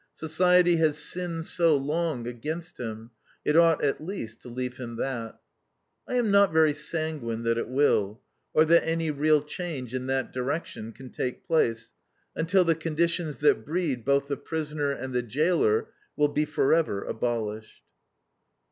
[0.15, 3.11] Society has sinned so long against him
[3.45, 5.39] it ought at least to leave him that.
[6.07, 8.19] I am not very sanguine that it will,
[8.51, 11.93] or that any real change in that direction can take place
[12.35, 17.83] until the conditions that breed both the prisoner and the jailer will be forever abolished.